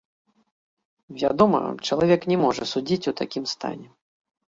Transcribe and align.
Вядома, 1.25 1.61
чалавек 1.87 2.21
не 2.35 2.41
можа 2.47 2.63
судзіць 2.75 3.05
у 3.15 3.19
такім 3.25 3.43
стане. 3.57 3.87